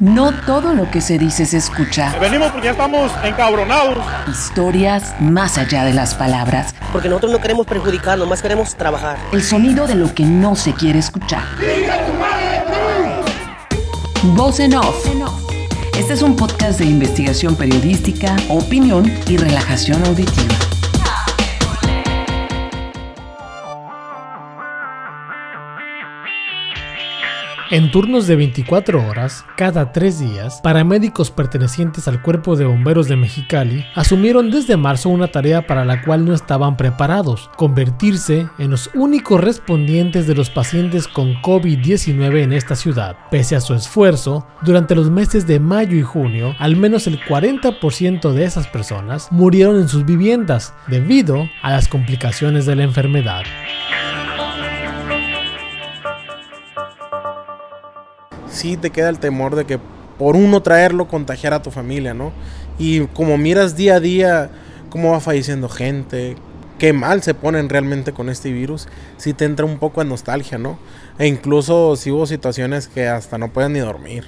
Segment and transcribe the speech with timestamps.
[0.00, 2.16] No todo lo que se dice se escucha.
[2.20, 3.98] Venimos porque ya estamos encabronados.
[4.28, 6.72] Historias más allá de las palabras.
[6.92, 9.18] Porque nosotros no queremos perjudicar, nomás queremos trabajar.
[9.32, 11.42] El sonido de lo que no se quiere escuchar.
[14.22, 15.04] Voz en off.
[15.98, 20.77] Este es un podcast de investigación periodística, opinión y relajación auditiva.
[27.70, 33.16] En turnos de 24 horas, cada tres días, paramédicos pertenecientes al Cuerpo de Bomberos de
[33.16, 38.88] Mexicali asumieron desde marzo una tarea para la cual no estaban preparados, convertirse en los
[38.94, 43.18] únicos respondientes de los pacientes con COVID-19 en esta ciudad.
[43.30, 48.32] Pese a su esfuerzo, durante los meses de mayo y junio, al menos el 40%
[48.32, 53.42] de esas personas murieron en sus viviendas debido a las complicaciones de la enfermedad.
[58.58, 59.78] Sí te queda el temor de que
[60.18, 62.32] por uno traerlo contagiar a tu familia, ¿no?
[62.78, 64.50] Y como miras día a día
[64.90, 66.36] cómo va falleciendo gente,
[66.78, 70.58] qué mal se ponen realmente con este virus, sí te entra un poco de nostalgia,
[70.58, 70.78] ¿no?
[71.18, 74.24] E incluso si hubo situaciones que hasta no pueden ni dormir.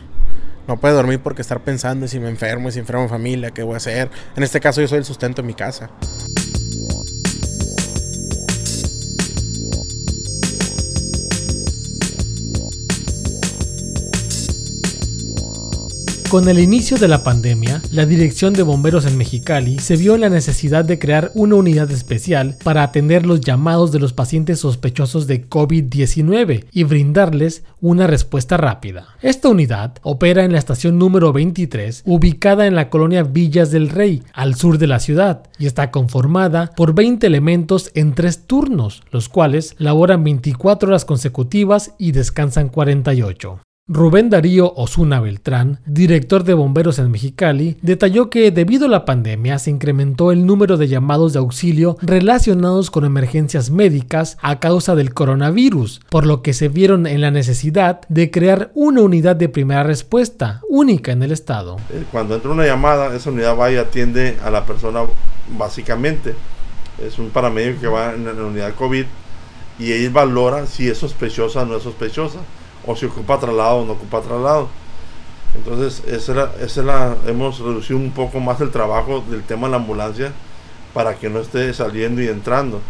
[0.69, 3.75] No puedes dormir porque estar pensando si me enfermo, si enfermo en familia, qué voy
[3.75, 4.11] a hacer.
[4.37, 5.91] En este caso yo soy el sustento de mi casa.
[16.31, 20.21] Con el inicio de la pandemia, la Dirección de Bomberos en Mexicali se vio en
[20.21, 25.27] la necesidad de crear una unidad especial para atender los llamados de los pacientes sospechosos
[25.27, 29.09] de COVID-19 y brindarles una respuesta rápida.
[29.23, 34.23] Esta unidad opera en la estación número 23, ubicada en la colonia Villas del Rey,
[34.33, 39.29] al sur de la ciudad, y está conformada por 20 elementos en tres turnos, los
[39.29, 43.59] cuales laboran 24 horas consecutivas y descansan 48.
[43.93, 49.59] Rubén Darío Osuna Beltrán, director de bomberos en Mexicali, detalló que debido a la pandemia
[49.59, 55.13] se incrementó el número de llamados de auxilio relacionados con emergencias médicas a causa del
[55.13, 59.83] coronavirus, por lo que se vieron en la necesidad de crear una unidad de primera
[59.83, 61.79] respuesta única en el estado.
[61.91, 65.01] Eh, cuando entra una llamada, esa unidad va y atiende a la persona
[65.59, 66.37] básicamente.
[67.05, 69.05] Es un paramédico que va en la unidad COVID
[69.81, 72.39] y él valora si es sospechosa o no es sospechosa
[72.87, 74.69] o si ocupa traslado o no ocupa traslado.
[75.55, 80.33] Entonces, esa esa hemos reducido un poco más el trabajo del tema de la ambulancia
[80.95, 82.81] para que no esté saliendo y entrando.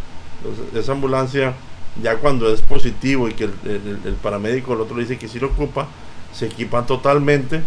[0.74, 1.54] esa ambulancia,
[2.02, 5.86] ya cuando es positivo y que el, paramédico, el otro dice que sí lo ocupa,
[6.32, 7.62] se equipan totalmente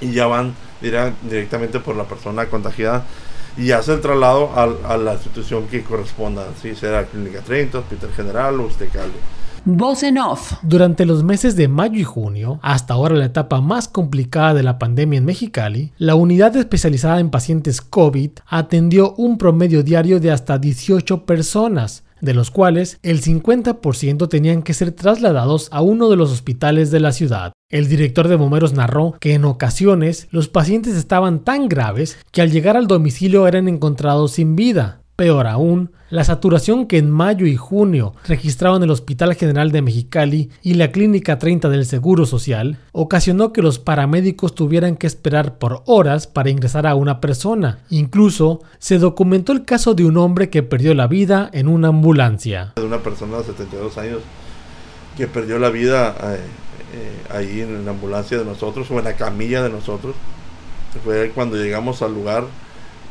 [0.00, 3.04] y ya van directamente por la persona contagiada
[3.56, 8.60] y hace el traslado a, la institución que corresponda, si será Clínica 30, Hospital General
[8.60, 9.12] o Ustecali.
[10.62, 14.78] Durante los meses de mayo y junio, hasta ahora la etapa más complicada de la
[14.78, 20.58] pandemia en Mexicali, la unidad especializada en pacientes COVID atendió un promedio diario de hasta
[20.58, 26.30] 18 personas, de los cuales el 50% tenían que ser trasladados a uno de los
[26.30, 27.52] hospitales de la ciudad.
[27.70, 32.50] El director de bomberos narró que en ocasiones los pacientes estaban tan graves que al
[32.50, 35.03] llegar al domicilio eran encontrados sin vida.
[35.16, 40.50] Peor aún, la saturación que en mayo y junio registraron el Hospital General de Mexicali
[40.60, 45.84] y la Clínica 30 del Seguro Social ocasionó que los paramédicos tuvieran que esperar por
[45.86, 47.78] horas para ingresar a una persona.
[47.90, 52.72] Incluso se documentó el caso de un hombre que perdió la vida en una ambulancia.
[52.74, 54.18] De una persona de 72 años
[55.16, 56.40] que perdió la vida eh,
[56.92, 60.16] eh, ahí en la ambulancia de nosotros o en la camilla de nosotros.
[61.04, 62.46] Fue cuando llegamos al lugar,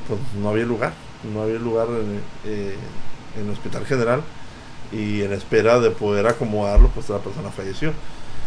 [0.10, 0.92] pues no había lugar
[1.32, 1.88] no había lugar
[2.46, 2.76] eh,
[3.38, 4.22] en, el hospital general
[4.92, 7.94] y en espera de poder acomodarlo, pues la persona falleció.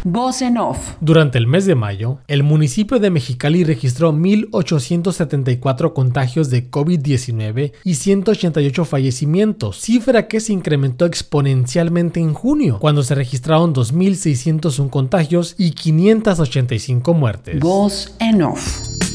[0.03, 0.93] Voz en off.
[1.01, 7.95] Durante el mes de mayo, el municipio de Mexicali registró 1.874 contagios de COVID-19 y
[7.95, 15.71] 188 fallecimientos, cifra que se incrementó exponencialmente en junio, cuando se registraron 2.601 contagios y
[15.71, 17.59] 585 muertes.
[17.59, 19.06] Voz en off.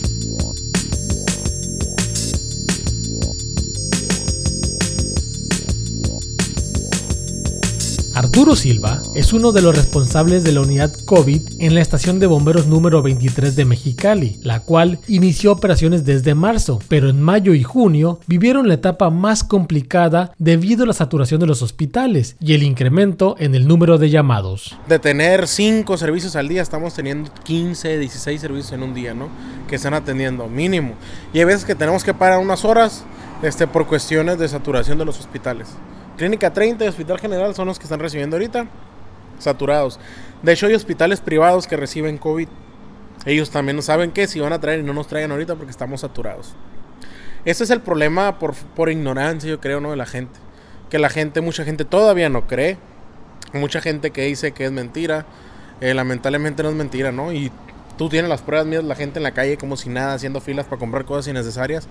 [8.32, 12.26] Arturo Silva es uno de los responsables de la unidad COVID en la estación de
[12.26, 17.62] bomberos número 23 de Mexicali, la cual inició operaciones desde marzo, pero en mayo y
[17.62, 22.62] junio vivieron la etapa más complicada debido a la saturación de los hospitales y el
[22.62, 24.78] incremento en el número de llamados.
[24.88, 29.28] De tener 5 servicios al día, estamos teniendo 15, 16 servicios en un día, ¿no?
[29.68, 30.94] Que están atendiendo mínimo.
[31.34, 33.04] Y hay veces que tenemos que parar unas horas
[33.42, 35.68] este, por cuestiones de saturación de los hospitales.
[36.16, 38.66] Clínica 30 y Hospital General son los que están recibiendo ahorita,
[39.38, 39.98] saturados.
[40.42, 42.48] De hecho, hay hospitales privados que reciben COVID
[43.24, 45.70] Ellos también no saben qué, si van a traer y no nos traigan ahorita porque
[45.70, 46.54] estamos saturados.
[47.44, 49.90] Ese es el problema por, por ignorancia, yo creo, ¿no?
[49.90, 50.38] De la gente.
[50.90, 52.78] Que la gente, mucha gente todavía no cree.
[53.52, 55.26] Mucha gente que dice que es mentira.
[55.80, 57.32] Eh, lamentablemente no es mentira, ¿no?
[57.32, 57.50] Y
[58.02, 60.66] tú tienes las pruebas mías, la gente en la calle como si nada, haciendo filas
[60.66, 61.86] para comprar cosas innecesarias.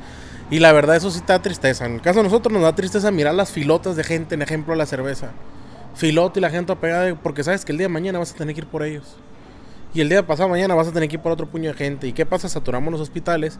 [0.49, 1.85] Y la verdad, eso sí está tristeza.
[1.85, 4.75] En el caso de nosotros nos da tristeza mirar las filotas de gente, en ejemplo,
[4.75, 5.31] la cerveza.
[5.95, 8.53] Filote y la gente pegada porque sabes que el día de mañana vas a tener
[8.53, 9.15] que ir por ellos.
[9.93, 11.77] Y el día de pasado mañana vas a tener que ir por otro puño de
[11.77, 12.07] gente.
[12.07, 12.49] ¿Y qué pasa?
[12.49, 13.57] Saturamos los hospitales.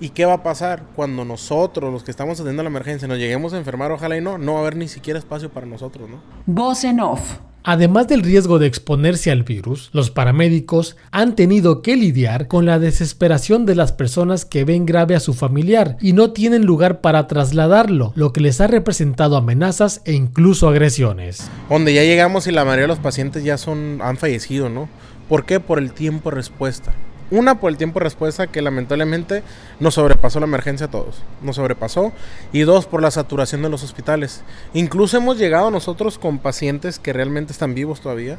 [0.00, 3.52] ¿Y qué va a pasar cuando nosotros, los que estamos atendiendo la emergencia, nos lleguemos
[3.52, 3.92] a enfermar?
[3.92, 6.18] Ojalá y no, no va a haber ni siquiera espacio para nosotros, ¿no?
[6.46, 7.38] Voz off.
[7.68, 12.78] Además del riesgo de exponerse al virus, los paramédicos han tenido que lidiar con la
[12.78, 17.26] desesperación de las personas que ven grave a su familiar y no tienen lugar para
[17.26, 21.50] trasladarlo, lo que les ha representado amenazas e incluso agresiones.
[21.68, 24.88] Donde ya llegamos y la mayoría de los pacientes ya son han fallecido, ¿no?
[25.28, 25.58] ¿Por qué?
[25.58, 26.94] Por el tiempo de respuesta.
[27.30, 29.42] Una, por el tiempo de respuesta que lamentablemente
[29.80, 31.22] nos sobrepasó la emergencia a todos.
[31.42, 32.12] Nos sobrepasó.
[32.52, 34.42] Y dos, por la saturación de los hospitales.
[34.74, 38.38] Incluso hemos llegado nosotros con pacientes que realmente están vivos todavía.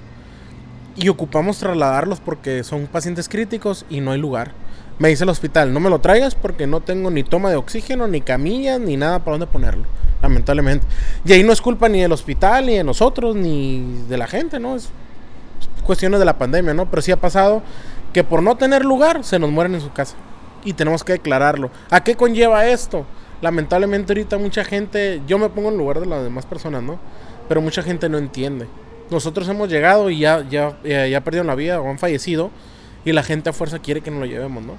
[0.95, 4.53] Y ocupamos trasladarlos porque son pacientes críticos y no hay lugar.
[4.99, 8.07] Me dice el hospital, no me lo traigas porque no tengo ni toma de oxígeno,
[8.07, 9.83] ni camillas, ni nada para dónde ponerlo.
[10.21, 10.87] Lamentablemente.
[11.23, 14.59] Y ahí no es culpa ni del hospital, ni de nosotros, ni de la gente,
[14.59, 14.75] ¿no?
[14.75, 14.89] Es
[15.83, 16.89] cuestiones de la pandemia, ¿no?
[16.89, 17.61] Pero sí ha pasado
[18.13, 20.15] que por no tener lugar se nos mueren en su casa.
[20.63, 21.69] Y tenemos que declararlo.
[21.89, 23.06] ¿A qué conlleva esto?
[23.42, 27.00] Lamentablemente ahorita mucha gente, yo me pongo en lugar de las demás personas, ¿no?
[27.48, 28.68] Pero mucha gente no entiende.
[29.09, 32.51] Nosotros hemos llegado y ya, ya, ya, ya perdieron la vida o han fallecido
[33.06, 34.74] y la gente a fuerza quiere que nos lo llevemos, ¿no?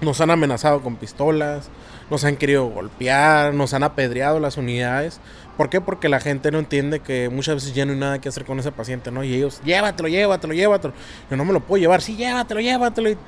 [0.00, 1.70] Nos han amenazado con pistolas,
[2.10, 5.20] nos han querido golpear, nos han apedreado las unidades.
[5.56, 5.80] ¿Por qué?
[5.80, 8.58] Porque la gente no entiende que muchas veces ya no hay nada que hacer con
[8.58, 9.22] ese paciente, ¿no?
[9.22, 10.94] Y ellos, llévatelo, llévatelo, llévatelo.
[11.30, 13.10] Yo no me lo puedo llevar, sí, llévatelo, llévatelo.
[13.10, 13.18] Y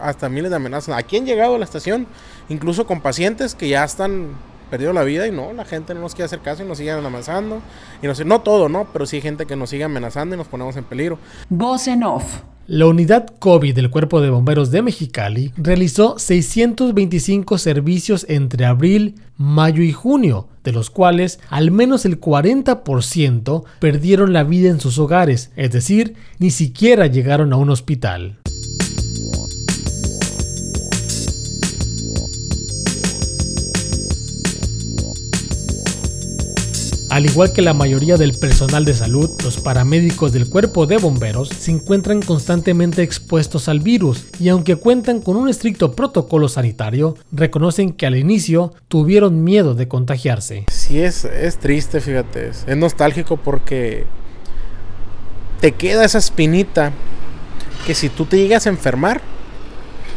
[0.00, 0.96] hasta miles de amenazas.
[0.96, 2.06] Aquí han llegado a la estación,
[2.48, 4.34] incluso con pacientes que ya están
[4.70, 6.96] perdido la vida y no, la gente no nos quiere hacer caso y nos siguen
[6.96, 7.60] amenazando.
[8.02, 8.88] Y no sé, no todo, ¿no?
[8.92, 11.18] Pero sí hay gente que nos sigue amenazando y nos ponemos en peligro.
[11.48, 12.42] Voz en off.
[12.66, 19.82] La unidad COVID del Cuerpo de Bomberos de Mexicali realizó 625 servicios entre abril, mayo
[19.82, 25.50] y junio, de los cuales al menos el 40% perdieron la vida en sus hogares,
[25.56, 28.38] es decir, ni siquiera llegaron a un hospital.
[37.20, 41.50] Al igual que la mayoría del personal de salud, los paramédicos del cuerpo de bomberos
[41.50, 47.92] se encuentran constantemente expuestos al virus y aunque cuentan con un estricto protocolo sanitario, reconocen
[47.92, 50.64] que al inicio tuvieron miedo de contagiarse.
[50.68, 51.28] Sí, es,
[51.60, 54.06] triste, fíjate, es, nostálgico porque
[55.60, 56.90] te queda esa espinita
[57.86, 59.20] que si tú te llegas a enfermar,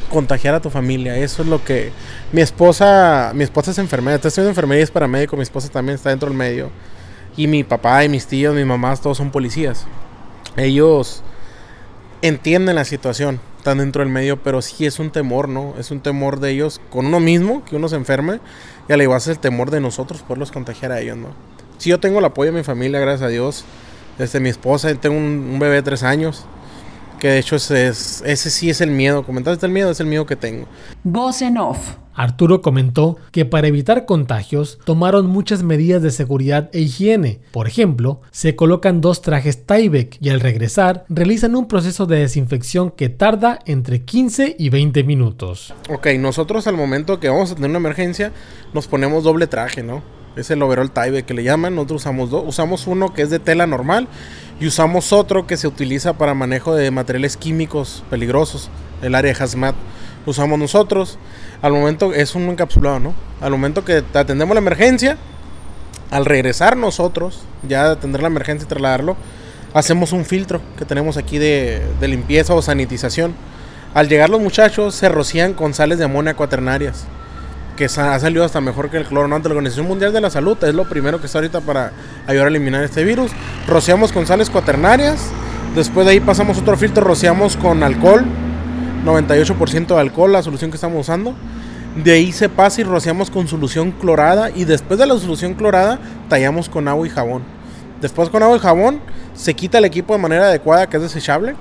[0.09, 1.17] contagiar a tu familia.
[1.17, 1.91] Eso es lo que
[2.31, 6.09] mi esposa, mi esposa es enfermera, está estudiando enfermería es paramédico, mi esposa también está
[6.09, 6.71] dentro del medio.
[7.35, 9.85] Y mi papá y mis tíos, mi mamá, todos son policías.
[10.55, 11.23] Ellos
[12.21, 15.73] entienden la situación, están dentro del medio, pero sí es un temor, ¿no?
[15.79, 18.39] Es un temor de ellos con uno mismo, que uno se enferme,
[18.87, 21.29] y al igual es el temor de nosotros poderlos contagiar a ellos, ¿no?
[21.79, 23.65] Sí, yo tengo el apoyo de mi familia, gracias a Dios.
[24.17, 26.45] Desde mi esposa, tengo un bebé de tres años
[27.23, 29.23] que de hecho ese, es, ese sí es el miedo.
[29.23, 30.67] Comentaste el miedo, es el miedo que tengo.
[31.05, 31.95] Voz en off.
[32.13, 37.39] Arturo comentó que para evitar contagios tomaron muchas medidas de seguridad e higiene.
[37.53, 42.91] Por ejemplo, se colocan dos trajes Tyvek y al regresar realizan un proceso de desinfección
[42.91, 45.73] que tarda entre 15 y 20 minutos.
[45.89, 48.33] Ok, nosotros al momento que vamos a tener una emergencia
[48.73, 50.03] nos ponemos doble traje, ¿no?
[50.35, 51.75] Es el overall Tyvek que le llaman.
[51.75, 52.43] Nosotros usamos dos.
[52.45, 54.07] Usamos uno que es de tela normal
[54.59, 58.69] y usamos otro que se utiliza para manejo de materiales químicos peligrosos,
[59.01, 59.75] el área de hazmat.
[60.25, 61.19] Usamos nosotros.
[61.61, 63.13] Al momento es un encapsulado, ¿no?
[63.41, 65.17] Al momento que atendemos la emergencia,
[66.11, 69.17] al regresar nosotros, ya de atender la emergencia y trasladarlo,
[69.73, 73.33] hacemos un filtro que tenemos aquí de, limpieza o sanitización.
[73.93, 77.05] Al llegar los muchachos se rocían con sales de amonio cuaternarias
[77.75, 79.33] que ha salido hasta mejor que el cloro.
[79.33, 81.91] Ante la Organización Mundial de la Salud es lo primero que está ahorita para
[82.27, 83.31] ayudar a eliminar este virus.
[83.67, 85.19] Rociamos con sales cuaternarias.
[85.75, 88.25] Después de ahí pasamos otro filtro, rociamos con alcohol.
[89.05, 91.33] 98% de alcohol, la solución que estamos usando.
[92.01, 94.49] De ahí se pasa y rociamos con solución clorada.
[94.51, 95.99] Y después de la solución clorada,
[96.29, 97.43] tallamos con agua y jabón.
[98.01, 98.99] Después con agua y jabón,
[99.33, 101.55] se quita el equipo de manera adecuada, que es desechable.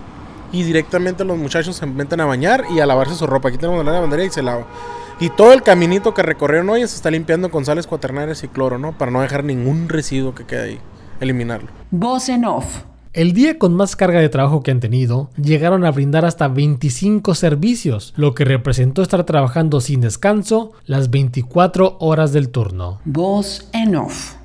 [0.53, 3.49] Y directamente los muchachos se meten a bañar y a lavarse su ropa.
[3.49, 4.67] Aquí tenemos la bandera y se lava.
[5.23, 8.77] Y todo el caminito que recorrieron hoy se está limpiando con sales cuaternarias y cloro,
[8.77, 8.99] ¿no?
[8.99, 10.79] Para no dejar ningún residuo que quede ahí.
[11.21, 11.69] Eliminarlo.
[11.93, 12.81] Voz en off.
[13.13, 17.37] El día con más carga de trabajo que han tenido, llegaron a brindar hasta 25
[17.37, 22.99] servicios, lo que representó estar trabajando sin descanso las 24 horas del turno.
[23.05, 24.42] Voz en off.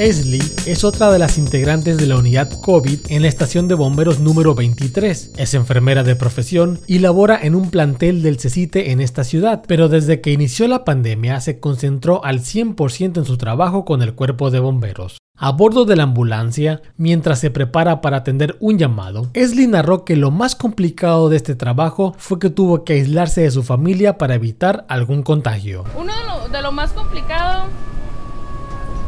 [0.00, 4.18] Esli es otra de las integrantes de la unidad COVID en la estación de bomberos
[4.18, 5.32] número 23.
[5.36, 9.90] Es enfermera de profesión y labora en un plantel del CECITE en esta ciudad, pero
[9.90, 14.50] desde que inició la pandemia se concentró al 100% en su trabajo con el cuerpo
[14.50, 15.18] de bomberos.
[15.36, 20.16] A bordo de la ambulancia, mientras se prepara para atender un llamado, Esli narró que
[20.16, 24.34] lo más complicado de este trabajo fue que tuvo que aislarse de su familia para
[24.34, 25.84] evitar algún contagio.
[25.94, 27.66] Uno de de lo más complicado,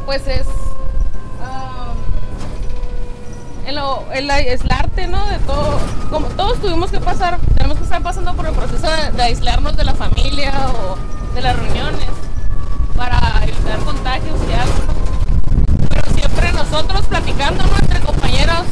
[0.06, 0.46] pues es
[4.12, 5.26] el, el aislarte, ¿no?
[5.26, 5.78] De todo,
[6.10, 9.84] como todos tuvimos que pasar, tenemos que estar pasando por el proceso de, aislarnos de
[9.84, 12.06] la familia o de las reuniones
[12.96, 14.94] para evitar contagios y algo,
[15.88, 18.64] Pero siempre nosotros platicando, Entre compañeros,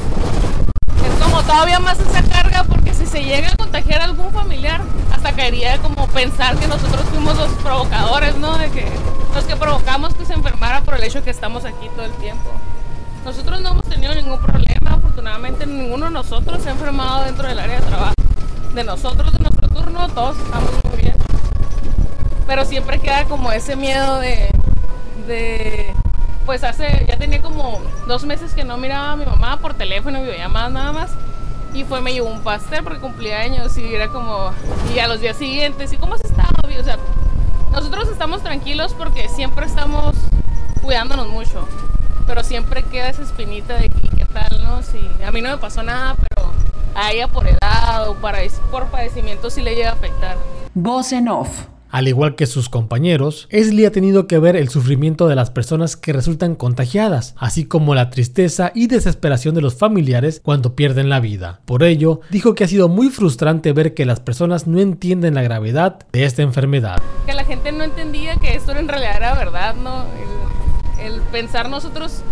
[1.05, 4.81] es como todavía más esa carga porque si se llega a contagiar a algún familiar,
[5.13, 8.57] hasta caería como pensar que nosotros fuimos los provocadores, ¿no?
[8.59, 8.87] De que
[9.35, 12.51] los que provocamos que se enfermara por el hecho que estamos aquí todo el tiempo.
[13.25, 14.70] Nosotros no hemos tenido ningún problema,
[15.21, 18.15] afortunadamente ninguno de nosotros se ha enfermado dentro del área de trabajo.
[18.73, 21.15] De nosotros, de nuestro turno, todos estamos muy bien.
[22.47, 24.49] Pero siempre queda como ese miedo de,
[25.27, 25.95] de
[26.47, 30.23] pues hace, ya tenía como dos meses que no miraba a mi mamá por teléfono,
[30.23, 31.11] videollamadas nada más.
[31.75, 34.53] Y fue, me llevó un pastel porque cumplía años y era como,
[34.95, 36.49] y a los días siguientes, ¿y cómo has estado?
[36.81, 36.97] O sea,
[37.73, 40.17] nosotros estamos tranquilos porque siempre estamos
[40.81, 41.69] cuidándonos mucho
[42.31, 44.20] pero siempre queda esa espinita de qué
[44.71, 44.83] ¿no?
[44.83, 46.51] Si a mí no me pasó nada, pero
[46.95, 48.39] a ella por edad o para,
[48.71, 50.37] por padecimiento sí le llega a afectar.
[50.75, 51.67] Voz en off.
[51.91, 55.97] Al igual que sus compañeros, Esli ha tenido que ver el sufrimiento de las personas
[55.97, 61.19] que resultan contagiadas, así como la tristeza y desesperación de los familiares cuando pierden la
[61.19, 61.63] vida.
[61.65, 65.43] Por ello, dijo que ha sido muy frustrante ver que las personas no entienden la
[65.43, 67.03] gravedad de esta enfermedad.
[67.27, 70.05] Que la gente no entendía que esto en realidad era verdad, ¿no?
[71.01, 72.23] el pensar nosotros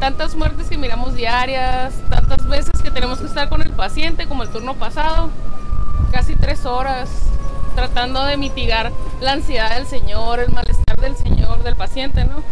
[0.00, 4.42] tantas muertes que miramos diarias, tantas veces que tenemos que estar con el paciente, como
[4.42, 5.28] el turno pasado,
[6.10, 7.10] casi tres horas,
[7.76, 12.42] tratando de mitigar la ansiedad del señor, el malestar del señor, del paciente, ¿no?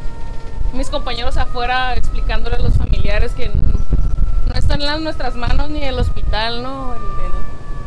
[0.75, 5.99] Mis compañeros afuera explicándole a los familiares que no están en nuestras manos ni el
[5.99, 6.95] hospital, ¿no?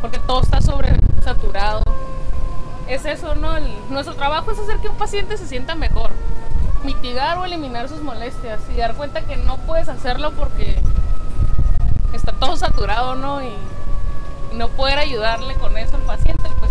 [0.01, 1.83] porque todo está sobresaturado.
[2.87, 3.51] Es eso, ¿no?
[3.91, 6.09] nuestro trabajo es hacer que un paciente se sienta mejor
[6.83, 10.79] mitigar o eliminar sus molestias y dar cuenta que no puedes hacerlo porque
[12.13, 13.43] está todo saturado, ¿no?
[13.43, 13.53] Y,
[14.53, 16.70] no poder ayudarle con eso al paciente, pues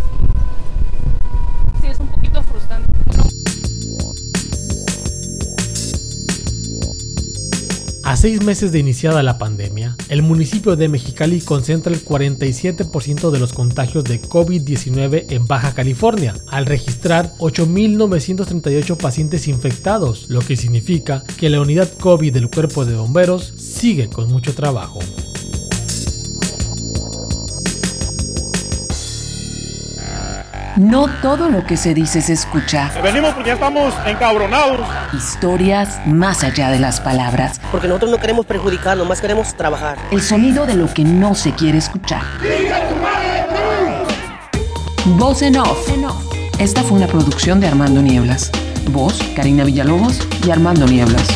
[8.21, 13.55] seis meses de iniciada la pandemia, el municipio de Mexicali concentra el 47% de los
[13.55, 21.49] contagios de COVID-19 en Baja California, al registrar 8.938 pacientes infectados, lo que significa que
[21.49, 24.99] la unidad COVID del cuerpo de bomberos sigue con mucho trabajo.
[30.77, 32.91] No todo lo que se dice se escucha.
[33.03, 34.81] Venimos porque ya estamos encabronados.
[35.13, 37.61] Historias más allá de las palabras.
[37.71, 39.99] Porque nosotros no queremos perjudicar, nomás queremos trabajar.
[40.11, 42.23] El sonido de lo que no se quiere escuchar.
[45.05, 45.89] Voz en off.
[46.59, 48.51] Esta fue una producción de Armando Nieblas.
[48.91, 51.27] Voz, Karina Villalobos y Armando Nieblas.